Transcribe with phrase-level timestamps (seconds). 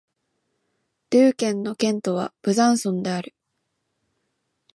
[1.11, 3.35] ドゥー県の県都はブザンソンである